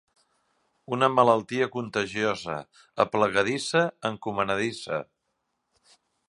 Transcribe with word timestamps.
Una 0.95 1.09
malaltia 1.17 1.67
contagiosa, 1.75 2.55
aplegadissa, 3.05 3.83
encomanadissa. 4.11 4.99